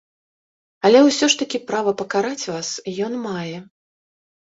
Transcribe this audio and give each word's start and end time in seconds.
Але 0.89 0.99
ўсё 1.09 1.29
ж 1.35 1.39
такі 1.43 1.63
права 1.69 1.95
пакараць 2.01 2.45
вас 2.57 2.75
ён 3.05 3.13
мае. 3.31 3.57